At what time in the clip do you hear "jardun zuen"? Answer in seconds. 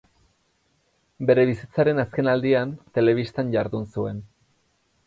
3.59-4.27